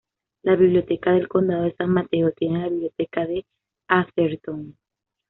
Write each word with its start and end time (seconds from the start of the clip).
La 0.41 0.55
Biblioteca 0.55 1.11
del 1.11 1.27
Condado 1.27 1.61
de 1.65 1.75
San 1.75 1.91
Mateo 1.91 2.31
tiene 2.31 2.61
la 2.63 2.69
Biblioteca 2.69 3.27
de 3.27 3.45
Atherton. 3.87 4.75